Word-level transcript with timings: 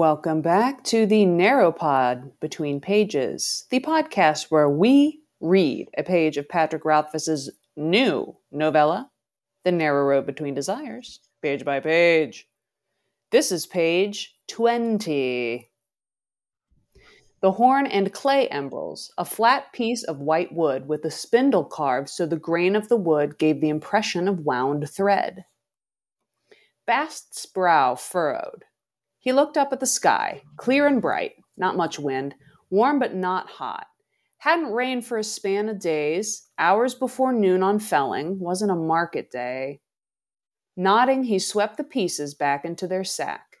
Welcome 0.00 0.40
back 0.40 0.82
to 0.84 1.04
the 1.04 1.26
Narrow 1.26 1.72
Pod 1.72 2.32
Between 2.40 2.80
Pages, 2.80 3.66
the 3.68 3.80
podcast 3.80 4.46
where 4.50 4.70
we 4.70 5.20
read 5.42 5.90
a 5.94 6.02
page 6.02 6.38
of 6.38 6.48
Patrick 6.48 6.86
Rothfuss's 6.86 7.50
new 7.76 8.34
novella, 8.50 9.10
The 9.66 9.72
Narrow 9.72 10.04
Road 10.06 10.24
Between 10.24 10.54
Desires, 10.54 11.20
page 11.42 11.66
by 11.66 11.80
page. 11.80 12.48
This 13.30 13.52
is 13.52 13.66
page 13.66 14.34
20. 14.48 15.70
The 17.42 17.52
horn 17.52 17.86
and 17.86 18.10
clay 18.10 18.48
embrels, 18.48 19.10
a 19.18 19.26
flat 19.26 19.70
piece 19.74 20.02
of 20.02 20.18
white 20.18 20.50
wood 20.50 20.88
with 20.88 21.04
a 21.04 21.10
spindle 21.10 21.66
carved 21.66 22.08
so 22.08 22.24
the 22.24 22.36
grain 22.36 22.74
of 22.74 22.88
the 22.88 22.96
wood 22.96 23.36
gave 23.36 23.60
the 23.60 23.68
impression 23.68 24.28
of 24.28 24.46
wound 24.46 24.88
thread. 24.88 25.44
Bast's 26.86 27.44
brow 27.44 27.96
furrowed. 27.96 28.64
He 29.20 29.32
looked 29.32 29.58
up 29.58 29.70
at 29.72 29.80
the 29.80 29.86
sky, 29.86 30.42
clear 30.56 30.86
and 30.86 31.00
bright, 31.00 31.32
not 31.56 31.76
much 31.76 31.98
wind, 31.98 32.34
warm 32.70 32.98
but 32.98 33.14
not 33.14 33.50
hot. 33.50 33.86
Hadn't 34.38 34.72
rained 34.72 35.04
for 35.04 35.18
a 35.18 35.24
span 35.24 35.68
of 35.68 35.78
days, 35.78 36.48
hours 36.58 36.94
before 36.94 37.30
noon 37.30 37.62
on 37.62 37.78
Felling, 37.78 38.40
wasn't 38.40 38.70
a 38.70 38.76
market 38.76 39.30
day. 39.30 39.80
Nodding, 40.74 41.24
he 41.24 41.38
swept 41.38 41.76
the 41.76 41.84
pieces 41.84 42.34
back 42.34 42.64
into 42.64 42.86
their 42.86 43.04
sack. 43.04 43.58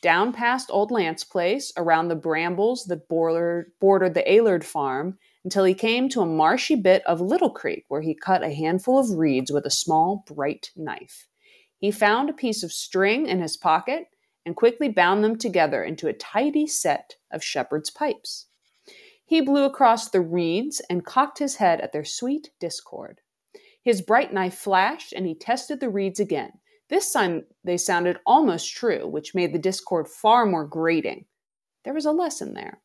Down 0.00 0.32
past 0.32 0.70
Old 0.72 0.90
Lance 0.90 1.24
Place, 1.24 1.70
around 1.76 2.08
the 2.08 2.16
brambles 2.16 2.86
that 2.86 3.06
bordered, 3.06 3.66
the 3.78 4.24
Aylard 4.26 4.64
farm, 4.64 5.18
until 5.44 5.64
he 5.64 5.74
came 5.74 6.08
to 6.08 6.22
a 6.22 6.26
marshy 6.26 6.74
bit 6.74 7.04
of 7.04 7.20
Little 7.20 7.50
Creek 7.50 7.84
where 7.88 8.00
he 8.00 8.14
cut 8.14 8.42
a 8.42 8.54
handful 8.54 8.98
of 8.98 9.10
reeds 9.10 9.52
with 9.52 9.66
a 9.66 9.70
small, 9.70 10.24
bright 10.26 10.70
knife. 10.74 11.28
He 11.76 11.90
found 11.90 12.30
a 12.30 12.32
piece 12.32 12.62
of 12.62 12.72
string 12.72 13.26
in 13.26 13.42
his 13.42 13.58
pocket 13.58 14.06
and 14.44 14.56
quickly 14.56 14.88
bound 14.88 15.22
them 15.22 15.36
together 15.36 15.82
into 15.84 16.08
a 16.08 16.12
tidy 16.12 16.66
set 16.66 17.16
of 17.30 17.44
shepherd's 17.44 17.90
pipes. 17.90 18.46
He 19.24 19.40
blew 19.40 19.64
across 19.64 20.10
the 20.10 20.20
reeds 20.20 20.80
and 20.90 21.04
cocked 21.04 21.38
his 21.38 21.56
head 21.56 21.80
at 21.80 21.92
their 21.92 22.04
sweet 22.04 22.50
discord. 22.60 23.20
His 23.82 24.02
bright 24.02 24.32
knife 24.32 24.54
flashed, 24.54 25.12
and 25.12 25.26
he 25.26 25.34
tested 25.34 25.80
the 25.80 25.88
reeds 25.88 26.20
again. 26.20 26.52
This 26.88 27.12
time 27.12 27.44
they 27.64 27.76
sounded 27.76 28.18
almost 28.26 28.74
true, 28.74 29.06
which 29.08 29.34
made 29.34 29.52
the 29.52 29.58
discord 29.58 30.08
far 30.08 30.44
more 30.44 30.66
grating. 30.66 31.24
There 31.84 31.94
was 31.94 32.06
a 32.06 32.12
lesson 32.12 32.54
there. 32.54 32.80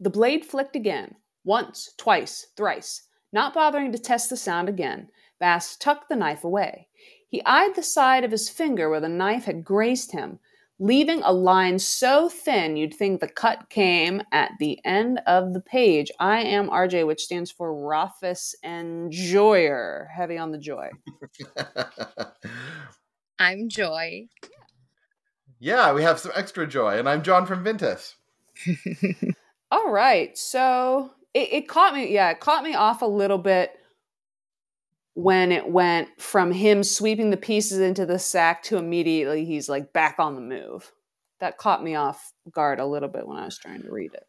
The 0.00 0.10
blade 0.10 0.44
flicked 0.44 0.74
again, 0.74 1.16
once, 1.44 1.92
twice, 1.98 2.48
thrice. 2.56 3.02
Not 3.32 3.54
bothering 3.54 3.92
to 3.92 3.98
test 3.98 4.30
the 4.30 4.36
sound 4.36 4.68
again, 4.68 5.08
Bast 5.42 5.80
tucked 5.80 6.08
the 6.08 6.14
knife 6.14 6.44
away. 6.44 6.86
He 7.28 7.44
eyed 7.44 7.74
the 7.74 7.82
side 7.82 8.22
of 8.22 8.30
his 8.30 8.48
finger 8.48 8.88
where 8.88 9.00
the 9.00 9.08
knife 9.08 9.46
had 9.46 9.64
grazed 9.64 10.12
him, 10.12 10.38
leaving 10.78 11.22
a 11.22 11.32
line 11.32 11.78
so 11.78 12.28
thin 12.28 12.76
you'd 12.76 12.94
think 12.94 13.20
the 13.20 13.28
cut 13.28 13.68
came 13.68 14.22
at 14.32 14.52
the 14.58 14.78
end 14.84 15.20
of 15.26 15.52
the 15.54 15.60
page. 15.60 16.10
I 16.18 16.40
am 16.40 16.68
RJ, 16.68 17.06
which 17.06 17.22
stands 17.22 17.50
for 17.50 17.74
Rothfuss 17.74 18.54
Enjoyer. 18.64 20.08
Heavy 20.14 20.38
on 20.38 20.50
the 20.50 20.58
joy. 20.58 20.90
I'm 23.38 23.68
Joy. 23.68 24.28
Yeah, 25.58 25.92
we 25.92 26.02
have 26.02 26.20
some 26.20 26.32
extra 26.34 26.66
joy, 26.66 26.98
and 26.98 27.08
I'm 27.08 27.22
John 27.22 27.46
from 27.46 27.64
Vintus. 27.64 28.16
All 29.70 29.90
right, 29.90 30.36
so 30.36 31.10
it, 31.34 31.52
it 31.52 31.68
caught 31.68 31.94
me. 31.94 32.12
Yeah, 32.12 32.30
it 32.30 32.40
caught 32.40 32.62
me 32.62 32.74
off 32.74 33.02
a 33.02 33.06
little 33.06 33.38
bit 33.38 33.72
when 35.14 35.52
it 35.52 35.68
went 35.68 36.08
from 36.20 36.52
him 36.52 36.82
sweeping 36.82 37.30
the 37.30 37.36
pieces 37.36 37.78
into 37.78 38.06
the 38.06 38.18
sack 38.18 38.62
to 38.64 38.78
immediately 38.78 39.44
he's 39.44 39.68
like 39.68 39.92
back 39.92 40.16
on 40.18 40.34
the 40.34 40.40
move. 40.40 40.92
That 41.40 41.58
caught 41.58 41.82
me 41.82 41.94
off 41.96 42.32
guard 42.52 42.78
a 42.78 42.86
little 42.86 43.08
bit 43.08 43.26
when 43.26 43.36
I 43.36 43.44
was 43.44 43.58
trying 43.58 43.82
to 43.82 43.90
read 43.90 44.14
it. 44.14 44.26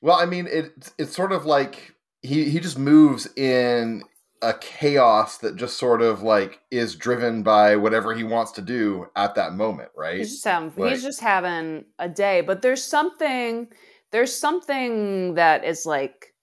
Well, 0.00 0.16
I 0.16 0.26
mean, 0.26 0.46
it 0.46 0.92
it's 0.98 1.14
sort 1.14 1.32
of 1.32 1.44
like 1.44 1.94
he 2.22 2.48
he 2.50 2.60
just 2.60 2.78
moves 2.78 3.28
in 3.36 4.02
a 4.42 4.54
chaos 4.54 5.38
that 5.38 5.56
just 5.56 5.78
sort 5.78 6.02
of 6.02 6.22
like 6.22 6.60
is 6.70 6.94
driven 6.94 7.42
by 7.42 7.76
whatever 7.76 8.14
he 8.14 8.22
wants 8.22 8.52
to 8.52 8.62
do 8.62 9.06
at 9.16 9.34
that 9.34 9.54
moment, 9.54 9.88
right? 9.96 10.18
He's 10.18 10.32
just 10.32 10.44
having 10.44 10.72
like, 10.76 10.92
he's 10.92 11.02
just 11.02 11.20
having 11.20 11.86
a 11.98 12.08
day, 12.08 12.42
but 12.42 12.62
there's 12.62 12.84
something 12.84 13.68
there's 14.12 14.36
something 14.36 15.34
that 15.34 15.64
is 15.64 15.86
like 15.86 16.33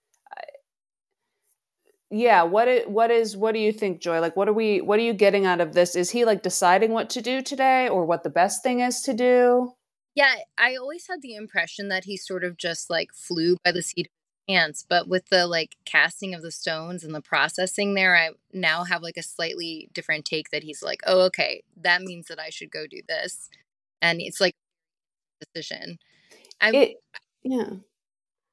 yeah 2.12 2.44
what 2.44 2.68
is, 2.68 2.88
what 2.88 3.10
is 3.12 3.36
what 3.36 3.54
do 3.54 3.60
you 3.60 3.72
think 3.72 4.02
joy? 4.02 4.20
Like 4.20 4.36
what 4.36 4.48
are 4.48 4.54
we 4.54 4.82
what 4.82 5.00
are 5.00 5.04
you 5.04 5.14
getting 5.14 5.46
out 5.46 5.62
of 5.62 5.74
this? 5.74 5.96
Is 5.96 6.12
he 6.12 6.26
like 6.26 6.44
deciding 6.44 6.92
what 6.92 7.10
to 7.12 7.22
do 7.22 7.42
today 7.42 7.90
or 7.90 8.06
what 8.06 8.24
the 8.24 8.30
best 8.30 8.64
thing 8.64 8.82
is 8.82 9.02
to 9.02 9.14
do? 9.14 9.74
Yeah 10.14 10.36
i 10.58 10.76
always 10.76 11.08
had 11.08 11.22
the 11.22 11.36
impression 11.36 11.88
that 11.88 12.04
he 12.04 12.18
sort 12.18 12.44
of 12.44 12.58
just 12.58 12.90
like 12.90 13.14
flew 13.14 13.56
by 13.64 13.72
the 13.72 13.82
seat 13.82 14.08
of 14.08 14.12
his 14.12 14.56
pants 14.56 14.86
but 14.88 15.08
with 15.08 15.30
the 15.30 15.48
like 15.48 15.78
casting 15.86 16.34
of 16.36 16.42
the 16.42 16.52
stones 16.52 17.06
and 17.06 17.16
the 17.16 17.22
processing 17.22 17.94
there 17.94 18.18
i 18.18 18.32
now 18.52 18.84
have 18.84 19.02
like 19.02 19.16
a 19.16 19.24
slightly 19.24 19.90
different 19.94 20.26
take 20.26 20.50
that 20.50 20.64
he's 20.64 20.84
like 20.84 21.00
oh 21.08 21.22
okay 21.22 21.64
that 21.78 22.02
means 22.02 22.28
that 22.28 22.40
i 22.40 22.50
should 22.50 22.70
go 22.70 22.86
do 22.86 23.00
this. 23.08 23.50
And 24.02 24.20
it's 24.20 24.42
like 24.42 24.56
decision. 25.42 26.00
I 26.60 26.72
it, 26.72 26.98
yeah 27.44 27.70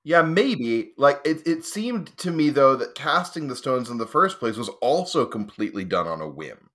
yeah, 0.08 0.22
maybe. 0.22 0.92
Like 0.96 1.20
it, 1.26 1.46
it 1.46 1.66
seemed 1.66 2.16
to 2.16 2.30
me 2.30 2.48
though 2.48 2.74
that 2.76 2.94
casting 2.94 3.48
the 3.48 3.54
stones 3.54 3.90
in 3.90 3.98
the 3.98 4.06
first 4.06 4.38
place 4.38 4.56
was 4.56 4.70
also 4.80 5.26
completely 5.26 5.84
done 5.84 6.06
on 6.06 6.22
a 6.22 6.28
whim. 6.28 6.70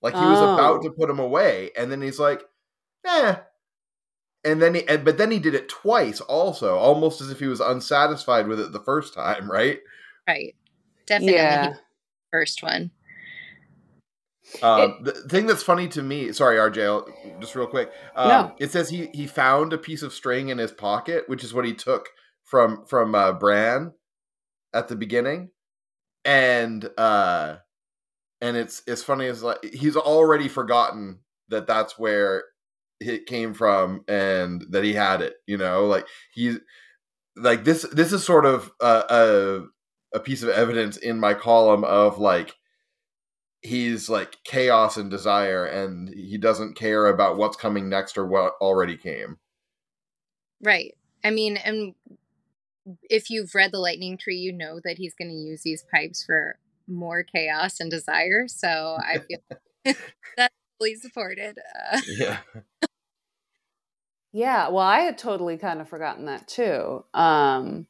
Like 0.00 0.14
he 0.14 0.20
was 0.20 0.38
oh. 0.38 0.54
about 0.54 0.84
to 0.84 0.90
put 0.90 1.08
them 1.08 1.18
away, 1.18 1.72
and 1.76 1.90
then 1.90 2.00
he's 2.00 2.20
like, 2.20 2.44
"Eh." 3.04 3.34
And 4.44 4.62
then 4.62 4.76
he, 4.76 4.82
but 4.82 5.18
then 5.18 5.32
he 5.32 5.40
did 5.40 5.56
it 5.56 5.68
twice, 5.68 6.20
also, 6.20 6.76
almost 6.76 7.20
as 7.20 7.30
if 7.30 7.40
he 7.40 7.46
was 7.46 7.58
unsatisfied 7.58 8.46
with 8.46 8.60
it 8.60 8.70
the 8.70 8.78
first 8.78 9.12
time, 9.12 9.50
right? 9.50 9.80
Right. 10.28 10.54
Definitely. 11.06 11.34
Yeah. 11.34 11.74
First 12.30 12.62
one. 12.62 12.92
Uh, 14.62 14.88
it, 15.00 15.04
the 15.04 15.12
thing 15.28 15.46
that's 15.46 15.64
funny 15.64 15.88
to 15.88 16.02
me, 16.02 16.32
sorry, 16.32 16.58
RJ, 16.58 16.84
I'll, 16.84 17.40
just 17.40 17.56
real 17.56 17.66
quick. 17.66 17.90
Um, 18.14 18.28
no. 18.28 18.54
It 18.60 18.70
says 18.70 18.88
he 18.88 19.08
he 19.12 19.26
found 19.26 19.72
a 19.72 19.78
piece 19.78 20.02
of 20.02 20.12
string 20.12 20.50
in 20.50 20.58
his 20.58 20.70
pocket, 20.70 21.28
which 21.28 21.42
is 21.42 21.52
what 21.52 21.64
he 21.64 21.74
took 21.74 22.08
from 22.52 22.84
from 22.84 23.14
uh, 23.14 23.32
Bran 23.32 23.92
at 24.74 24.88
the 24.88 24.94
beginning, 24.94 25.48
and 26.22 26.86
uh, 26.98 27.56
and 28.42 28.58
it's 28.58 28.82
it's 28.86 29.02
funny 29.02 29.26
as 29.26 29.42
like 29.42 29.64
he's 29.64 29.96
already 29.96 30.48
forgotten 30.48 31.20
that 31.48 31.66
that's 31.66 31.98
where 31.98 32.44
it 33.00 33.24
came 33.24 33.54
from 33.54 34.04
and 34.06 34.66
that 34.68 34.84
he 34.84 34.92
had 34.92 35.22
it. 35.22 35.36
You 35.46 35.56
know, 35.56 35.86
like 35.86 36.06
he's 36.34 36.58
like 37.36 37.64
this. 37.64 37.86
This 37.90 38.12
is 38.12 38.22
sort 38.22 38.44
of 38.44 38.70
a, 38.82 39.02
a 39.08 40.16
a 40.18 40.20
piece 40.20 40.42
of 40.42 40.50
evidence 40.50 40.98
in 40.98 41.18
my 41.18 41.32
column 41.32 41.84
of 41.84 42.18
like 42.18 42.54
he's 43.62 44.10
like 44.10 44.36
chaos 44.44 44.98
and 44.98 45.10
desire 45.10 45.64
and 45.64 46.10
he 46.10 46.36
doesn't 46.36 46.76
care 46.76 47.06
about 47.06 47.38
what's 47.38 47.56
coming 47.56 47.88
next 47.88 48.18
or 48.18 48.26
what 48.26 48.54
already 48.60 48.96
came 48.96 49.38
right 50.60 50.94
i 51.24 51.30
mean 51.30 51.56
and 51.56 51.94
if 53.02 53.30
you've 53.30 53.54
read 53.54 53.72
the 53.72 53.78
lightning 53.78 54.16
tree 54.16 54.36
you 54.36 54.52
know 54.52 54.80
that 54.84 54.98
he's 54.98 55.14
going 55.14 55.30
to 55.30 55.36
use 55.36 55.62
these 55.62 55.84
pipes 55.92 56.24
for 56.24 56.58
more 56.88 57.22
chaos 57.22 57.80
and 57.80 57.90
desire 57.90 58.46
so 58.48 58.96
i 59.00 59.18
feel 59.18 59.38
that's 60.36 60.54
fully 60.78 60.94
supported 60.94 61.58
uh, 61.92 62.00
yeah. 62.08 62.38
Yeah 64.32 64.68
well 64.68 64.86
i 64.86 65.00
had 65.00 65.18
totally 65.18 65.58
kind 65.58 65.80
of 65.80 65.88
forgotten 65.88 66.26
that 66.26 66.48
too 66.48 67.04
um. 67.14 67.86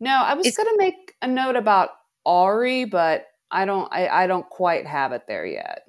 No 0.00 0.10
i 0.10 0.34
was 0.34 0.56
going 0.56 0.68
to 0.68 0.78
make 0.78 1.14
a 1.22 1.28
note 1.28 1.56
about 1.56 1.90
Auri 2.24 2.84
but 2.84 3.26
i 3.50 3.64
don't 3.64 3.88
I, 3.92 4.08
I 4.08 4.26
don't 4.26 4.48
quite 4.48 4.86
have 4.86 5.12
it 5.12 5.22
there 5.26 5.46
yet. 5.46 5.86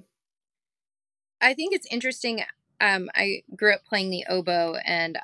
I 1.42 1.54
think 1.54 1.74
it's 1.74 1.88
interesting 1.92 2.44
um 2.82 3.10
i 3.16 3.44
grew 3.56 3.74
up 3.74 3.84
playing 3.86 4.10
the 4.10 4.26
oboe 4.30 4.76
and 4.86 5.18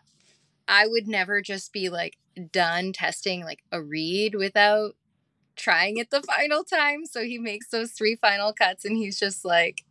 I 0.72 0.88
would 0.88 1.08
never 1.08 1.42
just 1.42 1.74
be 1.74 1.90
like 1.90 2.18
done 2.52 2.94
testing 2.94 3.44
like 3.44 3.64
a 3.72 3.82
reed 3.82 4.36
without 4.36 4.96
trying 5.56 5.98
it 5.98 6.10
the 6.10 6.22
final 6.22 6.64
time. 6.64 7.06
So 7.06 7.24
he 7.24 7.38
makes 7.38 7.70
those 7.70 7.92
three 7.92 8.16
final 8.16 8.54
cuts 8.54 8.86
and 8.86 8.98
he's 8.98 9.20
just 9.20 9.46
like, 9.46 9.84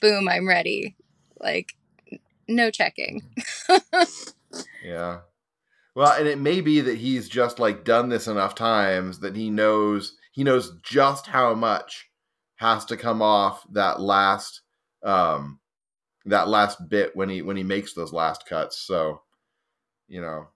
boom, 0.00 0.28
I'm 0.28 0.48
ready. 0.48 0.96
Like, 1.38 1.74
no 2.48 2.70
checking. 2.70 3.22
yeah. 4.84 5.20
Well, 5.94 6.12
and 6.12 6.28
it 6.28 6.38
may 6.38 6.60
be 6.60 6.80
that 6.80 6.98
he's 6.98 7.28
just 7.28 7.58
like 7.58 7.84
done 7.84 8.08
this 8.08 8.28
enough 8.28 8.54
times 8.54 9.20
that 9.20 9.36
he 9.36 9.50
knows 9.50 10.16
he 10.32 10.44
knows 10.44 10.78
just 10.82 11.26
how 11.26 11.54
much 11.54 12.08
has 12.56 12.84
to 12.86 12.96
come 12.96 13.20
off 13.20 13.64
that 13.72 14.00
last 14.00 14.60
um 15.02 15.58
that 16.24 16.48
last 16.48 16.88
bit 16.88 17.16
when 17.16 17.28
he 17.28 17.42
when 17.42 17.56
he 17.56 17.64
makes 17.64 17.94
those 17.94 18.12
last 18.12 18.46
cuts. 18.46 18.78
So 18.78 19.22
you 20.06 20.20
know 20.20 20.46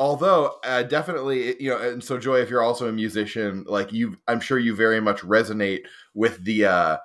although 0.00 0.56
uh, 0.64 0.82
definitely 0.82 1.62
you 1.62 1.70
know 1.70 1.78
and 1.78 2.02
so 2.02 2.18
joy 2.18 2.40
if 2.40 2.50
you're 2.50 2.62
also 2.62 2.88
a 2.88 2.92
musician 2.92 3.64
like 3.68 3.92
you 3.92 4.16
i'm 4.26 4.40
sure 4.40 4.58
you 4.58 4.74
very 4.74 5.00
much 5.00 5.20
resonate 5.20 5.82
with 6.14 6.42
the 6.44 6.64
uh 6.64 6.96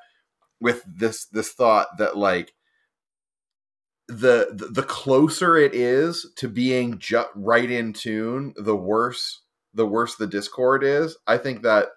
with 0.60 0.82
this 0.88 1.26
this 1.28 1.52
thought 1.52 1.88
that 1.98 2.18
like 2.18 2.56
the, 4.08 4.70
the 4.72 4.84
closer 4.84 5.58
it 5.58 5.74
is 5.74 6.32
to 6.38 6.48
being 6.48 7.00
just 7.00 7.30
right 7.36 7.70
in 7.70 7.94
tune, 7.94 8.54
the 8.56 8.76
worse 8.76 9.42
the 9.74 9.86
worse 9.86 10.16
the 10.16 10.28
discord 10.28 10.84
is. 10.84 11.18
I 11.28 11.38
think 11.38 11.64
that 11.64 11.88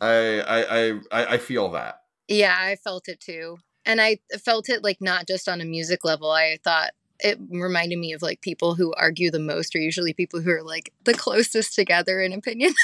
I 0.00 0.40
I 0.40 1.00
I 1.12 1.26
I 1.34 1.38
feel 1.38 1.70
that. 1.72 1.96
Yeah, 2.28 2.56
I 2.58 2.76
felt 2.76 3.08
it 3.08 3.20
too. 3.20 3.58
And 3.84 4.00
I 4.00 4.18
felt 4.44 4.68
it 4.68 4.82
like 4.82 4.98
not 5.00 5.26
just 5.28 5.48
on 5.48 5.60
a 5.60 5.64
music 5.64 6.04
level. 6.04 6.30
I 6.30 6.58
thought 6.64 6.92
it 7.20 7.38
reminded 7.50 7.98
me 7.98 8.12
of 8.12 8.22
like 8.22 8.40
people 8.40 8.74
who 8.74 8.92
argue 8.94 9.30
the 9.30 9.38
most 9.38 9.74
are 9.74 9.80
usually 9.80 10.12
people 10.12 10.40
who 10.40 10.50
are 10.50 10.62
like 10.62 10.92
the 11.04 11.14
closest 11.14 11.74
together 11.74 12.20
in 12.20 12.32
opinion. 12.32 12.74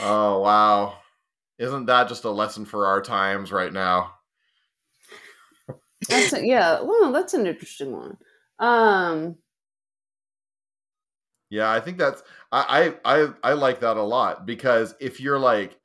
oh 0.00 0.40
wow. 0.40 0.98
Isn't 1.58 1.86
that 1.86 2.08
just 2.08 2.24
a 2.24 2.30
lesson 2.30 2.64
for 2.64 2.86
our 2.86 3.00
times 3.00 3.52
right 3.52 3.72
now? 3.72 4.14
That's 6.08 6.32
a, 6.32 6.44
yeah. 6.44 6.80
Well, 6.82 7.12
that's 7.12 7.34
an 7.34 7.46
interesting 7.46 7.92
one. 7.92 8.16
Um, 8.58 9.36
yeah, 11.50 11.70
I 11.70 11.80
think 11.80 11.98
that's 11.98 12.22
I, 12.50 12.94
I 13.04 13.22
I 13.22 13.32
I 13.44 13.52
like 13.52 13.80
that 13.80 13.96
a 13.96 14.02
lot 14.02 14.46
because 14.46 14.94
if 15.00 15.20
you're 15.20 15.38
like 15.38 15.78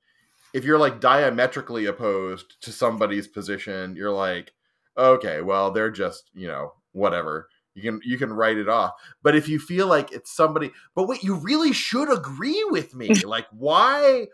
if 0.54 0.63
you're 0.63 0.80
like 0.80 1.00
diametrically 1.00 1.86
opposed 1.86 2.60
to 2.62 2.72
somebody's 2.72 3.28
position, 3.28 3.95
you're 3.95 4.12
like, 4.12 4.54
okay, 4.98 5.42
well, 5.42 5.72
they're 5.72 5.92
just, 5.92 6.31
you 6.33 6.48
know, 6.48 6.74
whatever. 6.98 7.48
You 7.74 7.84
can 7.84 8.02
you 8.04 8.18
can 8.18 8.34
write 8.34 8.58
it 8.58 8.68
off. 8.68 8.94
But 9.22 9.36
if 9.36 9.48
you 9.48 9.60
feel 9.60 9.88
like 9.88 10.12
it's 10.12 10.36
somebody, 10.36 10.72
but 10.96 11.08
wait, 11.08 11.24
you 11.24 11.36
really 11.36 11.74
should 11.74 12.12
agree 12.12 12.66
with 12.70 12.96
me. 12.96 13.14
like 13.26 13.46
why 13.52 14.28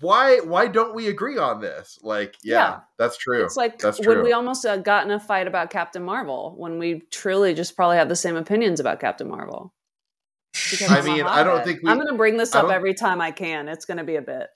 why 0.00 0.38
why 0.38 0.66
don't 0.68 0.94
we 0.94 1.08
agree 1.08 1.38
on 1.38 1.60
this? 1.60 1.98
Like, 2.02 2.36
yeah, 2.42 2.54
yeah. 2.54 2.80
that's 2.98 3.18
true. 3.18 3.44
It's 3.44 3.56
like 3.56 3.78
that's 3.78 4.04
when 4.04 4.22
we 4.22 4.32
almost 4.32 4.64
uh, 4.64 4.78
got 4.78 5.04
in 5.04 5.10
a 5.10 5.20
fight 5.20 5.46
about 5.46 5.70
Captain 5.70 6.02
Marvel 6.02 6.54
when 6.56 6.78
we 6.78 7.02
truly 7.10 7.54
just 7.54 7.76
probably 7.76 7.96
have 7.96 8.08
the 8.08 8.16
same 8.16 8.36
opinions 8.36 8.80
about 8.80 9.00
Captain 9.00 9.28
Marvel. 9.28 9.74
Because 10.70 10.90
I 10.90 11.00
mean, 11.00 11.24
I 11.24 11.42
don't 11.42 11.64
think 11.64 11.80
we, 11.82 11.90
I'm 11.90 11.96
going 11.96 12.08
to 12.08 12.16
bring 12.16 12.36
this 12.36 12.54
up 12.54 12.70
every 12.70 12.94
time 12.94 13.20
I 13.20 13.30
can. 13.30 13.68
It's 13.68 13.86
going 13.86 13.96
to 13.96 14.04
be 14.04 14.16
a 14.16 14.22
bit. 14.22 14.48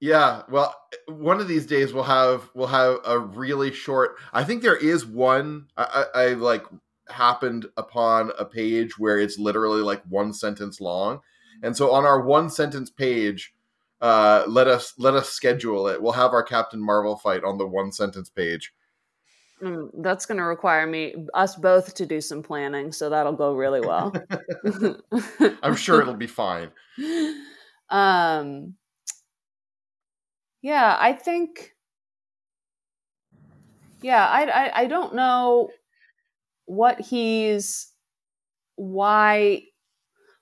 Yeah, 0.00 0.42
well, 0.48 0.76
one 1.08 1.40
of 1.40 1.48
these 1.48 1.66
days 1.66 1.92
we'll 1.92 2.04
have 2.04 2.48
we'll 2.54 2.68
have 2.68 2.98
a 3.04 3.18
really 3.18 3.72
short. 3.72 4.16
I 4.32 4.44
think 4.44 4.62
there 4.62 4.76
is 4.76 5.04
one 5.04 5.66
I, 5.76 6.06
I, 6.14 6.20
I 6.22 6.26
like 6.34 6.64
happened 7.08 7.66
upon 7.76 8.30
a 8.38 8.44
page 8.44 8.98
where 8.98 9.18
it's 9.18 9.38
literally 9.38 9.82
like 9.82 10.02
one 10.08 10.32
sentence 10.32 10.80
long, 10.80 11.20
and 11.64 11.76
so 11.76 11.92
on 11.92 12.04
our 12.04 12.20
one 12.20 12.48
sentence 12.48 12.90
page, 12.90 13.52
uh, 14.00 14.44
let 14.46 14.68
us 14.68 14.94
let 14.98 15.14
us 15.14 15.30
schedule 15.30 15.88
it. 15.88 16.00
We'll 16.00 16.12
have 16.12 16.32
our 16.32 16.44
Captain 16.44 16.80
Marvel 16.80 17.16
fight 17.16 17.42
on 17.42 17.58
the 17.58 17.66
one 17.66 17.90
sentence 17.90 18.30
page. 18.30 18.72
Mm, 19.60 19.90
that's 19.98 20.26
going 20.26 20.38
to 20.38 20.44
require 20.44 20.86
me 20.86 21.26
us 21.34 21.56
both 21.56 21.94
to 21.94 22.06
do 22.06 22.20
some 22.20 22.44
planning, 22.44 22.92
so 22.92 23.10
that'll 23.10 23.32
go 23.32 23.54
really 23.54 23.80
well. 23.80 24.12
I'm 25.64 25.74
sure 25.74 26.00
it'll 26.00 26.14
be 26.14 26.28
fine. 26.28 26.70
Um 27.90 28.74
yeah, 30.62 30.96
I 30.98 31.12
think. 31.12 31.74
Yeah, 34.02 34.26
I, 34.26 34.44
I 34.44 34.80
I 34.82 34.86
don't 34.86 35.14
know 35.14 35.70
what 36.66 37.00
he's 37.00 37.92
why 38.76 39.62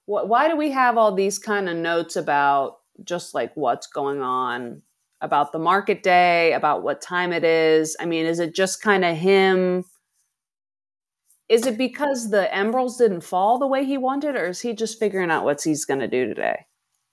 what 0.06 0.28
why 0.28 0.48
do 0.48 0.56
we 0.56 0.70
have 0.70 0.98
all 0.98 1.14
these 1.14 1.38
kind 1.38 1.68
of 1.68 1.76
notes 1.76 2.16
about 2.16 2.78
just 3.04 3.34
like 3.34 3.52
what's 3.54 3.86
going 3.86 4.22
on 4.22 4.82
about 5.20 5.52
the 5.52 5.58
market 5.58 6.02
day 6.02 6.52
about 6.52 6.82
what 6.82 7.00
time 7.00 7.32
it 7.32 7.44
is 7.44 7.96
i 8.00 8.04
mean 8.04 8.26
is 8.26 8.40
it 8.40 8.54
just 8.54 8.82
kind 8.82 9.04
of 9.04 9.16
him 9.16 9.84
is 11.48 11.66
it 11.66 11.78
because 11.78 12.30
the 12.30 12.52
emeralds 12.54 12.96
didn't 12.96 13.20
fall 13.22 13.58
the 13.58 13.66
way 13.66 13.84
he 13.84 13.96
wanted 13.96 14.36
or 14.36 14.46
is 14.48 14.60
he 14.60 14.72
just 14.74 14.98
figuring 14.98 15.30
out 15.30 15.44
what 15.44 15.62
he's 15.62 15.84
going 15.84 16.00
to 16.00 16.08
do 16.08 16.26
today 16.26 16.66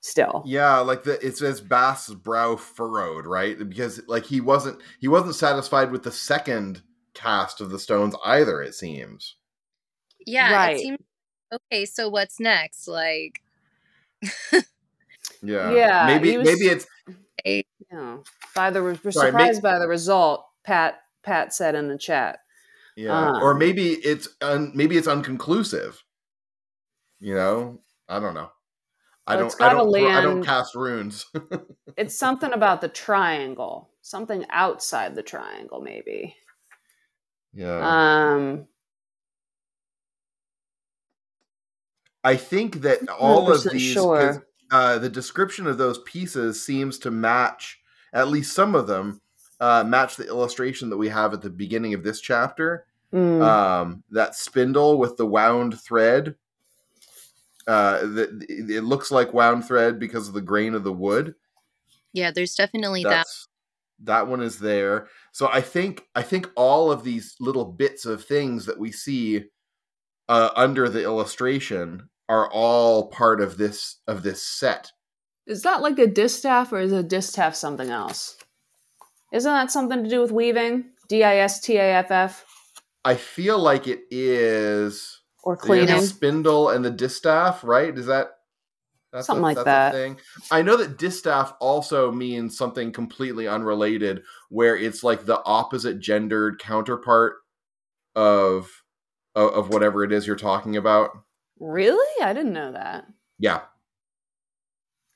still. 0.03 0.43
Yeah, 0.45 0.77
like 0.79 1.03
the 1.03 1.25
it 1.25 1.37
says 1.37 1.61
Bast's 1.61 2.13
brow 2.13 2.55
furrowed, 2.55 3.25
right? 3.25 3.57
Because 3.57 4.01
like 4.07 4.25
he 4.25 4.41
wasn't 4.41 4.79
he 4.99 5.07
wasn't 5.07 5.35
satisfied 5.35 5.91
with 5.91 6.03
the 6.03 6.11
second 6.11 6.83
cast 7.13 7.61
of 7.61 7.71
the 7.71 7.79
stones 7.79 8.15
either, 8.25 8.61
it 8.61 8.75
seems. 8.75 9.35
Yeah, 10.25 10.53
right. 10.53 10.75
it 10.75 10.79
seems 10.79 10.99
okay, 11.51 11.85
so 11.85 12.09
what's 12.09 12.39
next? 12.39 12.87
Like 12.87 13.41
Yeah. 15.41 15.73
Yeah. 15.73 16.05
Maybe 16.07 16.37
was, 16.37 16.47
maybe 16.47 16.65
it's 16.65 16.85
you 17.45 17.63
know, 17.91 18.23
by 18.55 18.69
the 18.69 18.81
we're 18.81 18.95
Sorry, 19.11 19.31
surprised 19.31 19.63
may- 19.63 19.71
by 19.71 19.79
the 19.79 19.87
result, 19.87 20.45
Pat 20.63 21.01
Pat 21.23 21.53
said 21.53 21.75
in 21.75 21.87
the 21.87 21.97
chat. 21.97 22.39
Yeah. 22.95 23.29
Um, 23.29 23.41
or 23.41 23.53
maybe 23.53 23.91
it's 23.91 24.27
un, 24.41 24.71
maybe 24.75 24.97
it's 24.97 25.07
unconclusive. 25.07 26.03
You 27.19 27.35
know? 27.35 27.79
I 28.09 28.19
don't 28.19 28.33
know. 28.33 28.49
I 29.25 29.37
don't. 29.37 29.61
I 29.61 29.69
don't. 29.69 29.89
Land, 29.89 30.17
I 30.17 30.21
don't 30.21 30.43
cast 30.43 30.75
runes. 30.75 31.25
it's 31.97 32.17
something 32.17 32.51
about 32.51 32.81
the 32.81 32.89
triangle. 32.89 33.89
Something 34.01 34.45
outside 34.49 35.15
the 35.15 35.23
triangle, 35.23 35.81
maybe. 35.81 36.35
Yeah. 37.53 37.79
Um. 37.79 38.67
I 42.25 42.35
think 42.37 42.81
that 42.81 43.07
all 43.09 43.51
of 43.51 43.63
these, 43.63 43.93
sure. 43.93 44.47
uh, 44.71 44.97
the 44.97 45.09
description 45.09 45.67
of 45.67 45.77
those 45.77 45.99
pieces 45.99 46.63
seems 46.63 46.97
to 46.99 47.11
match 47.11 47.81
at 48.13 48.29
least 48.29 48.53
some 48.55 48.75
of 48.75 48.87
them 48.87 49.19
uh, 49.59 49.83
match 49.83 50.15
the 50.15 50.27
illustration 50.27 50.89
that 50.89 50.97
we 50.97 51.09
have 51.09 51.33
at 51.33 51.41
the 51.41 51.49
beginning 51.49 51.93
of 51.93 52.03
this 52.03 52.21
chapter. 52.21 52.85
Mm. 53.13 53.41
Um, 53.43 54.03
that 54.09 54.35
spindle 54.35 54.97
with 54.97 55.17
the 55.17 55.25
wound 55.25 55.79
thread 55.79 56.35
uh, 57.67 57.99
the, 57.99 58.45
it 58.49 58.83
looks 58.83 59.11
like 59.11 59.33
wound 59.33 59.65
thread 59.65 59.99
because 59.99 60.27
of 60.27 60.33
the 60.33 60.41
grain 60.41 60.73
of 60.73 60.83
the 60.83 60.93
wood. 60.93 61.35
Yeah, 62.13 62.31
there's 62.31 62.55
definitely 62.55 63.03
That's, 63.03 63.47
that. 63.99 64.05
That 64.05 64.27
one 64.27 64.41
is 64.41 64.59
there. 64.59 65.07
So 65.31 65.49
I 65.51 65.61
think 65.61 66.05
I 66.15 66.21
think 66.21 66.49
all 66.55 66.91
of 66.91 67.03
these 67.03 67.35
little 67.39 67.65
bits 67.65 68.05
of 68.05 68.23
things 68.23 68.65
that 68.65 68.79
we 68.79 68.91
see 68.91 69.45
uh, 70.29 70.49
under 70.55 70.89
the 70.89 71.03
illustration 71.03 72.09
are 72.29 72.49
all 72.51 73.07
part 73.07 73.41
of 73.41 73.57
this 73.57 73.99
of 74.07 74.23
this 74.23 74.41
set. 74.41 74.91
Is 75.45 75.63
that 75.63 75.81
like 75.81 75.99
a 75.99 76.07
distaff 76.07 76.71
or 76.71 76.79
is 76.79 76.91
a 76.91 77.03
distaff 77.03 77.55
something 77.55 77.89
else? 77.89 78.37
Isn't 79.31 79.51
that 79.51 79.71
something 79.71 80.03
to 80.03 80.09
do 80.09 80.21
with 80.21 80.31
weaving? 80.31 80.85
D 81.09 81.23
I 81.23 81.37
S 81.37 81.59
T 81.59 81.77
A 81.77 81.95
F 81.95 82.11
F. 82.11 82.45
I 83.03 83.15
feel 83.15 83.59
like 83.59 83.87
it 83.87 84.01
is 84.09 85.19
or 85.43 85.55
cleaning. 85.55 85.87
The 85.87 86.01
spindle 86.01 86.69
and 86.69 86.83
the 86.83 86.91
distaff, 86.91 87.63
right? 87.63 87.95
Is 87.95 88.07
that 88.07 88.31
that's 89.11 89.27
something 89.27 89.43
a, 89.43 89.53
like 89.53 89.63
that? 89.65 89.93
Thing. 89.93 90.17
I 90.49 90.63
know 90.63 90.75
that 90.77 90.97
distaff 90.97 91.53
also 91.59 92.11
means 92.11 92.57
something 92.57 92.91
completely 92.91 93.47
unrelated, 93.47 94.23
where 94.49 94.75
it's 94.75 95.03
like 95.03 95.25
the 95.25 95.43
opposite 95.45 95.99
gendered 95.99 96.59
counterpart 96.59 97.35
of 98.15 98.71
of, 99.35 99.51
of 99.51 99.69
whatever 99.69 100.03
it 100.03 100.11
is 100.11 100.25
you're 100.25 100.35
talking 100.35 100.77
about. 100.77 101.11
Really, 101.59 102.23
I 102.23 102.33
didn't 102.33 102.53
know 102.53 102.71
that. 102.71 103.05
Yeah. 103.39 103.61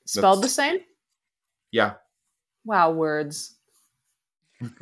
Spelled 0.06 0.42
That's, 0.42 0.54
the 0.54 0.62
same. 0.62 0.78
Yeah. 1.70 1.94
Wow, 2.64 2.92
words. 2.92 3.56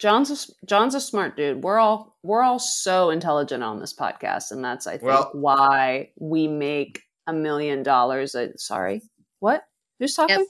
John's 0.00 0.30
a, 0.30 0.66
John's 0.66 0.94
a 0.94 1.00
smart 1.00 1.36
dude. 1.36 1.62
We're 1.62 1.78
all 1.78 2.16
we're 2.22 2.42
all 2.42 2.58
so 2.58 3.10
intelligent 3.10 3.62
on 3.62 3.80
this 3.80 3.94
podcast, 3.94 4.50
and 4.50 4.64
that's 4.64 4.86
I 4.86 4.92
think 4.92 5.04
well, 5.04 5.30
why 5.32 6.10
we 6.18 6.48
make 6.48 7.02
a 7.26 7.32
million 7.32 7.82
dollars. 7.82 8.36
Sorry, 8.56 9.02
what? 9.40 9.64
Who's 9.98 10.14
talking? 10.14 10.46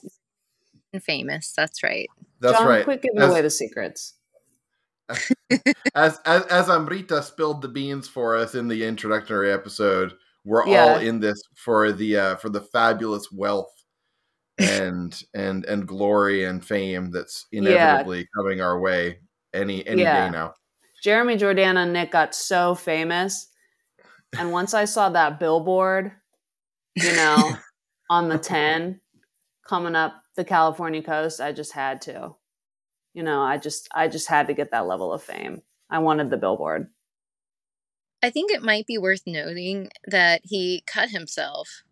Yep. 0.93 1.03
Famous. 1.03 1.53
That's 1.55 1.83
right. 1.83 2.09
That's 2.39 2.57
John, 2.57 2.67
right. 2.67 2.83
Quit 2.83 3.01
giving 3.01 3.19
as, 3.19 3.29
away 3.29 3.41
the 3.41 3.49
secrets. 3.49 4.15
as, 5.95 6.19
as 6.25 6.43
as 6.45 6.69
Amrita 6.69 7.21
spilled 7.23 7.61
the 7.61 7.67
beans 7.67 8.07
for 8.07 8.35
us 8.35 8.55
in 8.55 8.67
the 8.67 8.83
introductory 8.83 9.51
episode, 9.51 10.13
we're 10.43 10.67
yeah. 10.67 10.83
all 10.83 10.97
in 10.97 11.19
this 11.19 11.41
for 11.55 11.91
the 11.91 12.17
uh, 12.17 12.35
for 12.35 12.49
the 12.49 12.61
fabulous 12.61 13.31
wealth 13.31 13.71
and 14.57 15.23
and 15.33 15.65
and 15.65 15.87
glory 15.87 16.45
and 16.45 16.65
fame 16.65 17.11
that's 17.11 17.45
inevitably 17.51 18.19
yeah. 18.19 18.25
coming 18.35 18.61
our 18.61 18.79
way 18.79 19.19
any 19.57 19.85
any 19.87 20.01
yeah. 20.01 20.25
day 20.25 20.31
now. 20.31 20.53
Jeremy 21.03 21.37
Jordan 21.37 21.77
and 21.77 21.93
Nick 21.93 22.11
got 22.11 22.33
so 22.33 22.75
famous, 22.75 23.47
and 24.37 24.51
once 24.51 24.73
I 24.73 24.85
saw 24.85 25.09
that 25.09 25.39
billboard, 25.39 26.11
you 26.95 27.15
know, 27.15 27.55
on 28.09 28.29
the 28.29 28.37
ten 28.37 29.01
coming 29.67 29.95
up 29.95 30.21
the 30.35 30.45
California 30.45 31.01
coast, 31.01 31.41
I 31.41 31.51
just 31.51 31.73
had 31.73 32.01
to. 32.03 32.35
You 33.13 33.23
know, 33.23 33.41
I 33.41 33.57
just 33.57 33.87
I 33.93 34.07
just 34.07 34.27
had 34.27 34.47
to 34.47 34.53
get 34.53 34.71
that 34.71 34.87
level 34.87 35.11
of 35.11 35.23
fame. 35.23 35.61
I 35.89 35.99
wanted 35.99 36.29
the 36.29 36.37
billboard. 36.37 36.87
I 38.23 38.29
think 38.29 38.51
it 38.51 38.63
might 38.63 38.87
be 38.87 38.97
worth 38.97 39.21
noting 39.25 39.89
that 40.05 40.41
he 40.43 40.83
cut 40.85 41.09
himself. 41.09 41.83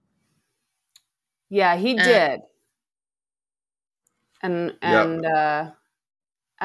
Yeah, 1.50 1.77
he 1.77 1.98
uh, 1.98 2.03
did. 2.03 2.41
And 4.41 4.74
and 4.81 5.24
yep. 5.24 5.34
uh 5.34 5.72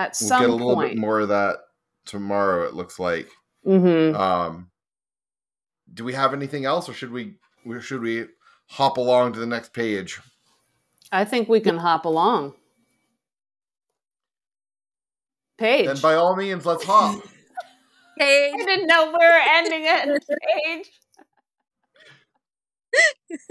at 0.01 0.17
we'll 0.21 0.29
some 0.29 0.41
get 0.41 0.51
a 0.51 0.53
little 0.53 0.75
point, 0.75 0.91
bit 0.93 0.99
more 0.99 1.21
of 1.21 1.29
that 1.29 1.59
tomorrow. 2.07 2.67
It 2.67 2.75
looks 2.75 2.99
like. 2.99 3.29
Mm-hmm. 3.67 4.17
Um, 4.17 4.71
do 5.93 6.05
we 6.05 6.15
have 6.15 6.33
anything 6.33 6.65
else, 6.65 6.89
or 6.89 6.95
should 6.95 7.13
we? 7.13 7.35
Should 7.81 8.01
we 8.01 8.27
hop 8.67 8.97
along 8.97 9.35
to 9.35 9.41
the 9.41 9.47
next 9.47 9.73
page? 9.73 10.21
I 11.13 11.25
think 11.25 11.49
we 11.49 11.61
can 11.61 11.77
hop 11.77 12.05
along. 12.05 12.55
Page. 15.59 15.87
Then 15.87 15.99
by 16.01 16.15
all 16.15 16.37
means, 16.37 16.65
let's 16.65 16.85
hop. 16.85 17.23
Page. 18.19 18.55
I 18.55 18.65
didn't 18.65 18.87
know 18.87 19.07
we 19.07 19.13
were 19.13 19.41
ending 19.47 19.83
it. 19.85 20.25
Page. 20.65 20.91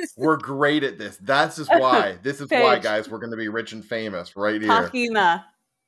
we're 0.18 0.38
great 0.38 0.84
at 0.84 0.98
this. 0.98 1.18
That's 1.18 1.58
just 1.58 1.70
why. 1.70 2.18
This 2.24 2.42
is 2.42 2.48
Page. 2.48 2.64
why, 2.64 2.80
guys, 2.80 3.10
we're 3.10 3.20
going 3.20 3.32
to 3.32 3.38
be 3.38 3.50
rich 3.50 3.74
and 3.74 3.84
famous 3.86 4.36
right 4.36 4.62
here. 4.62 4.70
Takina. 4.70 5.44